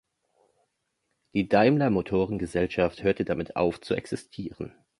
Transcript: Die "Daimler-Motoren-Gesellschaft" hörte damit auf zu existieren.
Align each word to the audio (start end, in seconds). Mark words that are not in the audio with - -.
Die 1.35 1.47
"Daimler-Motoren-Gesellschaft" 1.47 3.03
hörte 3.03 3.23
damit 3.23 3.55
auf 3.55 3.79
zu 3.81 3.93
existieren. 3.93 4.73